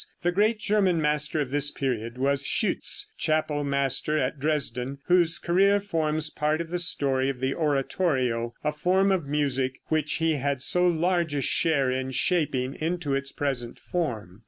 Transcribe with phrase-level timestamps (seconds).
[0.23, 5.79] The great German master of this period was Schütz, chapel master at Dresden, whose career
[5.79, 10.63] forms part of the story of the oratorio, a form of music which he had
[10.63, 14.39] so large a share in shaping into its present form.